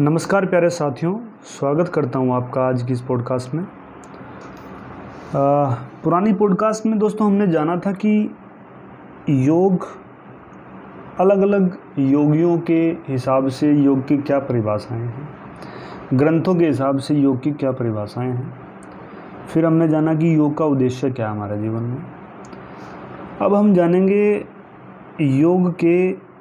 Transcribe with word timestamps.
नमस्कार 0.00 0.46
प्यारे 0.46 0.70
साथियों 0.70 1.18
स्वागत 1.44 1.88
करता 1.88 2.18
हूँ 2.18 2.34
आपका 2.34 2.62
आज 2.62 2.82
की 2.82 2.92
इस 2.92 3.00
पॉडकास्ट 3.00 3.54
में। 3.54 3.64
आ, 5.36 5.74
पुरानी 6.04 6.32
पॉडकास्ट 6.32 6.86
में 6.86 6.98
दोस्तों 6.98 7.26
हमने 7.26 7.46
जाना 7.46 7.76
था 7.76 7.92
कि 7.92 8.34
योग 9.28 9.86
अलग 11.20 11.40
अलग 11.42 11.78
योगियों 11.98 12.58
के 12.58 12.96
हिसाब 13.08 13.48
से 13.48 13.72
योग 13.72 14.06
की 14.06 14.16
क्या 14.16 14.38
परिभाषाएँ 14.38 15.00
हैं। 15.00 15.28
ग्रंथों 16.14 16.54
के 16.54 16.66
हिसाब 16.66 16.98
से 16.98 17.14
योग 17.14 17.42
की 17.42 17.52
क्या 17.52 17.72
परिभाषाएँ 17.72 18.30
हैं। 18.30 18.54
फिर 19.48 19.66
हमने 19.66 19.88
जाना 19.88 20.14
कि 20.14 20.36
योग 20.36 20.58
का 20.58 20.64
उद्देश्य 20.64 21.10
क्या 21.10 21.26
है 21.26 21.32
हमारे 21.32 21.58
जीवन 21.58 21.82
में। 21.82 22.02
अब 23.40 23.54
हम 23.54 23.74
जानेंगे 23.74 24.46
योग 25.20 25.72
के 25.72 26.31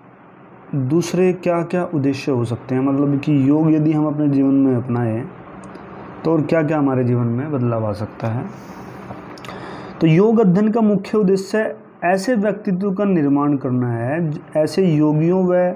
दूसरे 0.75 1.33
क्या 1.33 1.61
क्या 1.61 1.83
उद्देश्य 1.93 2.31
हो 2.31 2.45
सकते 2.45 2.75
हैं? 2.75 2.81
मतलब 2.81 3.20
कि 3.20 3.49
योग 3.49 3.71
यदि 3.71 3.93
हम 3.93 4.05
अपने 4.07 4.27
जीवन 4.30 4.53
में 4.53 4.75
अपनाएँ 4.75 5.23
तो 6.25 6.31
और 6.31 6.41
क्या 6.41 6.63
क्या 6.63 6.77
हमारे 6.77 7.03
जीवन 7.03 7.27
में 7.27 7.52
बदलाव 7.52 7.85
आ 7.85 7.91
सकता 7.94 8.27
है? 8.27 8.45
तो 10.02 10.07
योग 10.07 10.39
अध्ययन 10.39 10.71
का 10.71 10.81
मुख्य 10.81 11.17
उद्देश्य 11.17 11.75
ऐसे 12.03 12.35
व्यक्तित्व 12.35 12.91
का 12.91 13.05
निर्माण 13.05 13.57
करना 13.57 13.88
है, 13.88 14.34
ऐसे 14.57 14.85
योगियों 14.85 15.44
व 15.45 15.75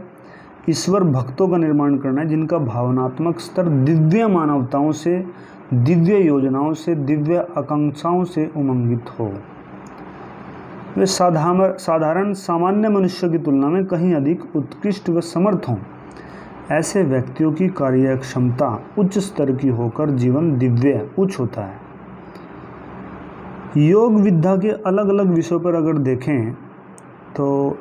ईश्वर 0.70 1.04
भक्तों 1.04 1.48
का 1.48 1.58
निर्माण 1.58 1.98
करना 1.98 2.22
है, 2.22 2.28
जिनका 2.28 2.58
भावनात्मक 2.58 3.40
स्तर 3.40 3.64
दिव्य 3.64 4.28
मानवताओं 4.28 4.92
से, 4.92 5.26
दिव्य 5.74 6.18
योजनाओं 6.18 6.74
से, 6.74 6.96
दिव्य 6.96 7.46
आकांक्षाओं 7.58 8.24
से 8.24 8.52
उमंगित 8.58 9.20
हो। 9.20 9.32
वे 10.98 11.06
साधारण 11.06 11.72
साधारण 11.78 12.34
सामान्य 12.34 12.90
मनुष्य 12.90 13.30
की 13.30 13.38
तुलना 13.38 13.68
में 13.68 13.86
कहीं 13.86 14.14
अधिक 14.16 14.56
उत्कृष्ट 14.56 15.10
व 15.10 15.22
समर्थ 15.22 15.68
हों। 15.70 15.78
ऐसे 16.72 17.04
व्यक्तियों 17.04 17.52
की 17.54 17.68
कार्य 17.70 18.16
क्षमता 18.18 18.70
उच्च 19.00 19.18
स्तर 19.18 19.52
की 19.52 19.68
होकर 19.70 20.10
जीवन 20.10 20.58
दिव्य, 20.58 21.10
उच्च 21.20 21.40
होता 21.40 21.62
है। 21.62 21.84
योग 23.78 24.16
विद्या 24.16 24.56
के 24.56 24.70
अलग 24.70 25.10
अलग 25.10 25.28
विषयों 25.28 25.60
पर 25.60 25.76
अगर 25.76 25.98
देखें 25.98 26.54
तो 27.36 27.78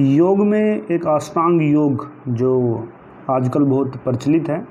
योग 0.00 0.38
में 0.38 0.86
एक 0.86 1.06
अष्टांग 1.06 1.62
योग 1.62 2.06
जो 2.28 2.52
आजकल 3.30 3.64
बहुत 3.64 3.96
प्रचलित 3.96 4.48
है, 4.48 4.66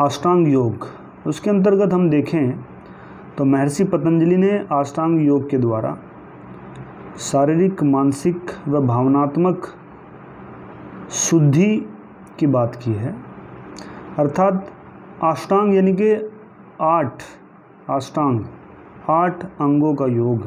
अष्टांग 0.00 0.48
योग, 0.48 0.86
उसके 1.26 1.50
अंतर्गत 1.50 1.92
हम 1.92 2.08
देखें 2.10 2.73
तो 3.38 3.44
महर्षि 3.44 3.84
पतंजलि 3.84 4.36
ने 4.36 4.66
अष्टांग 4.72 5.26
योग 5.26 5.50
के 5.50 5.58
द्वारा 5.58 5.98
शारीरिक, 7.18 7.82
मानसिक 7.82 8.40
व 8.68 8.80
भावनात्मक 8.80 9.66
शुद्धि 11.10 11.86
की 12.38 12.46
बात 12.46 12.76
की 12.76 12.92
है। 12.92 13.14
अर्थात 14.18 14.70
अष्टांग 15.24 15.74
यानी 15.74 15.92
कि 15.92 16.30
आठ, 16.80 17.22
अष्टांग, 17.90 18.40
आठ 19.10 19.44
अंगों 19.44 19.94
का 19.94 20.06
योग। 20.06 20.46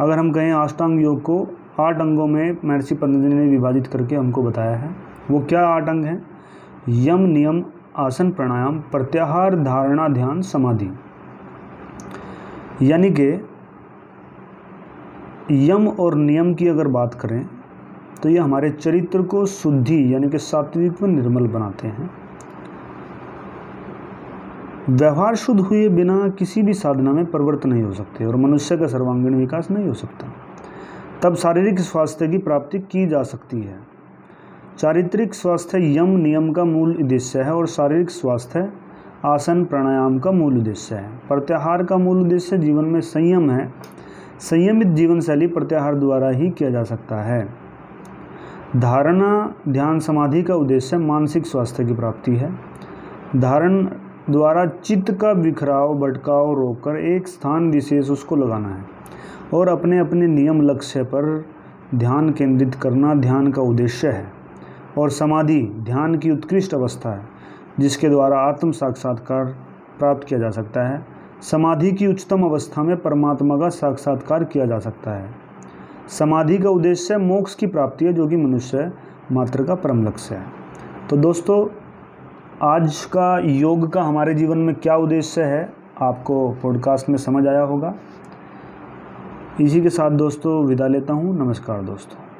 अगर 0.00 0.18
हम 0.18 0.32
कहें 0.32 0.52
अष्टांग 0.52 1.00
योग 1.00 1.22
को, 1.22 1.48
आठ 1.80 2.00
अंगों 2.00 2.26
में 2.26 2.56
महर्षि 2.64 2.94
पतंजलि 2.94 3.34
ने 3.34 3.46
विभाजित 3.46 3.86
करके 3.86 4.16
हमको 4.16 4.42
बताया 4.42 4.76
है, 4.76 4.90
वो 5.30 5.40
क्या 5.40 5.66
आठ 5.66 5.88
अंग 5.88 6.04
हैं? 6.04 6.26
यम, 6.88 7.20
नियम, 7.20 7.64
आसन, 7.96 8.30
प्राणायाम, 8.30 8.78
प्रत्याहार, 8.80 9.56
धारणा, 9.56 10.08
ध्यान, 10.08 10.42
समाधि। 10.42 10.90
यानी 12.82 13.10
कि 13.10 13.28
यम 15.50 15.88
और 15.88 16.14
नियम 16.14 16.54
की 16.54 16.68
अगर 16.68 16.88
बात 16.88 17.14
करें 17.14 17.46
तो 18.22 18.28
ये 18.28 18.38
हमारे 18.38 18.70
चरित्र 18.70 19.22
को 19.22 19.46
शुद्धि 19.46 20.14
यानी 20.14 20.28
कि 20.28 20.38
सात्विक 20.38 21.02
व 21.02 21.06
निर्मल 21.06 21.46
बनाते 21.46 21.88
हैं। 21.88 22.10
व्यवहार 24.88 25.36
शुद्ध 25.36 25.60
हुए 25.60 25.88
बिना 25.88 26.28
किसी 26.28 26.62
भी 26.62 26.72
साधना 26.72 27.12
में 27.12 27.24
परिवर्तन 27.26 27.68
नहीं 27.68 27.82
हो 27.82 27.92
सकते 27.92 28.24
और 28.24 28.36
मनुष्य 28.36 28.76
का 28.76 28.86
सर्वांगीण 28.86 29.34
विकास 29.34 29.70
नहीं 29.70 29.86
हो 29.88 29.94
सकता। 29.94 30.32
तब 31.22 31.34
शारीरिक 31.34 31.80
स्वास्थ्य 31.80 32.28
की 32.28 32.38
प्राप्ति 32.38 32.78
की 32.78 33.06
जा 33.06 33.22
सकती 33.22 33.60
है। 33.60 33.78
चारित्रिक 34.78 35.34
स्वास्थ्य 35.34 35.96
यम 35.98 36.08
नियम 36.08 36.52
का 36.52 36.64
मूल 36.64 36.96
उद्देश्य 36.96 37.42
है 37.42 37.54
और 37.54 37.66
शारीरिक 37.66 38.10
स्वास्थ्य 38.10 38.68
आसन 39.24 39.64
प्राणायाम 39.64 40.18
का 40.18 40.30
मूल 40.30 40.56
उद्देश्य 40.56 40.94
है। 40.94 41.08
प्रत्याहार 41.28 41.84
का 41.84 41.96
मूल 41.96 42.20
उद्देश्य 42.20 42.58
जीवन 42.58 42.84
में 42.84 43.00
संयम 43.00 43.50
है। 43.50 43.72
संयमित 44.40 44.88
जीवन 44.88 45.20
शैली 45.20 45.46
प्रत्याहार 45.46 45.94
द्वारा 45.94 46.28
ही 46.28 46.50
किया 46.50 46.70
जा 46.70 46.82
सकता 46.82 47.16
है। 47.16 47.48
धारणा, 48.76 49.54
ध्यान 49.68 49.98
समाधि 49.98 50.42
का 50.42 50.54
उद्देश्य 50.54 50.98
मानसिक 50.98 51.46
स्वास्थ्य 51.46 51.84
की 51.84 51.94
प्राप्ति 51.94 52.36
है। 52.36 52.52
धारण 53.36 53.88
द्वारा 54.30 54.66
चित्त 54.66 55.12
का 55.12 55.34
बिखराव, 55.34 55.94
भटकाव, 55.94 56.54
रोककर 56.54 56.96
एक 56.96 57.28
स्थान 57.28 57.70
विशेष 57.70 58.10
उसको 58.10 58.36
लगाना 58.36 58.68
है 58.68 58.84
और 59.54 59.68
अपने 59.68 59.98
अपने 59.98 60.26
नियम 60.26 60.62
लक्ष्य 60.62 61.02
पर 61.02 61.44
ध्यान 61.94 62.32
केंद्रित 62.32 62.74
करना 62.74 63.14
ध्यान 63.14 63.52
का 63.52 63.62
उद्देश्य 63.62 64.08
है। 64.08 64.32
और 64.98 65.10
समाधि, 65.10 65.62
ध्यान 65.62 66.18
की 66.18 66.30
उत्कृष्ट 66.30 66.74
अवस्था 66.74 67.10
है। 67.10 67.31
जिसके 67.80 68.08
द्वारा 68.08 68.38
आत्म 68.38 68.72
साक्षात्कार 68.72 69.44
प्राप्त 69.98 70.26
किया 70.26 70.40
जा 70.40 70.50
सकता 70.50 70.88
है। 70.88 71.06
समाधि 71.42 71.92
की 71.92 72.06
उच्चतम 72.06 72.42
अवस्था 72.42 72.82
में 72.82 72.96
परमात्मा 72.96 73.56
का 73.56 73.68
साक्षात्कार 73.68 74.44
किया 74.44 74.66
जा 74.66 74.78
सकता 74.78 75.10
है। 75.10 75.30
समाधि 76.08 76.58
का 76.58 76.70
उद्देश्य 76.70 77.16
मोक्ष 77.16 77.54
की 77.54 77.66
प्राप्ति 77.66 78.04
है, 78.04 78.12
जो 78.12 78.28
कि 78.28 78.36
मनुष्य 78.36 78.92
मात्र 79.32 79.64
का 79.64 79.74
परम 79.74 80.04
लक्ष्य 80.04 80.34
है। 80.34 80.44
तो 81.10 81.16
दोस्तों, 81.16 81.68
आज 82.62 83.04
का 83.04 83.38
योग 83.38 83.92
का 83.92 84.02
हमारे 84.02 84.34
जीवन 84.34 84.58
में 84.58 84.74
क्या 84.74 84.96
उद्देश्य 84.96 85.42
है, 85.42 85.72
आपको 86.00 86.50
पॉडकास्ट 86.62 87.08
में 87.08 87.16
समझ 87.16 87.46
आया 87.46 87.62
होगा। 87.62 87.94
इसी 89.60 89.80
के 89.80 89.90
साथ 89.90 90.10
दोस्तों, 90.10 90.64
विदा 90.64 90.86
लेता 90.86 91.12
हूँ। 91.12 91.38
नमस्कार 91.38 91.82
दोस्तों। 91.82 92.31